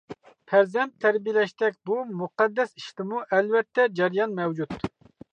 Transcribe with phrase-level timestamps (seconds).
[0.51, 4.75] پەرزەنت تەربىيەلەشتەك بۇ مۇقەددەس ئىشتىمۇ ئەلۋەتتە جەريان مەۋجۇت.